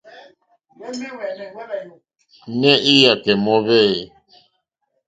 [2.59, 4.07] Nɛh Iyakɛ mɔhvɛ eeh?